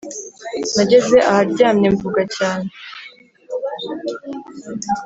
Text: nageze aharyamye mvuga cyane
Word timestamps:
nageze 0.75 1.17
aharyamye 1.31 1.87
mvuga 1.95 2.21
cyane 2.35 2.67